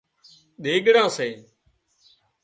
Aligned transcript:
ۮِيڳڙان 0.63 1.07
سي 1.17 1.29